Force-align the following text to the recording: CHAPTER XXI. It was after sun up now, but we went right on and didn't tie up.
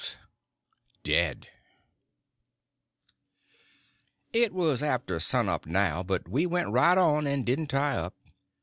CHAPTER 0.01 1.11
XXI. 1.11 1.45
It 4.33 4.51
was 4.51 4.81
after 4.81 5.19
sun 5.19 5.47
up 5.47 5.67
now, 5.67 6.01
but 6.01 6.27
we 6.27 6.47
went 6.47 6.69
right 6.69 6.97
on 6.97 7.27
and 7.27 7.45
didn't 7.45 7.67
tie 7.67 7.97
up. 7.97 8.15